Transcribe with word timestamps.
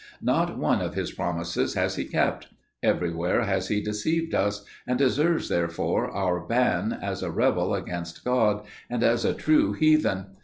Not 0.23 0.57
one 0.57 0.81
of 0.81 0.95
his 0.95 1.11
promises 1.11 1.75
has 1.75 1.95
he 1.95 2.05
kept; 2.05 2.47
everywhere 2.81 3.43
has 3.43 3.67
he 3.67 3.83
deceived 3.83 4.33
us; 4.33 4.65
and 4.87 4.97
deserves, 4.97 5.47
therefore, 5.47 6.09
our 6.09 6.39
ban, 6.39 6.91
as 7.03 7.21
a 7.21 7.29
rebel 7.29 7.75
against 7.75 8.25
God, 8.25 8.65
and 8.89 9.03
as 9.03 9.25
a 9.25 9.35
true 9.35 9.73
heathen. 9.73 10.29